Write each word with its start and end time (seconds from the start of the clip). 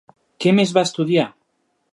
Què 0.45 0.53
més 0.59 0.73
va 0.79 0.85
estudiar? 0.89 1.29